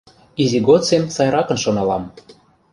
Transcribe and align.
Изи 0.43 0.59
годсем 0.67 1.03
сайракын 1.15 1.57
шоналам... 1.63 2.03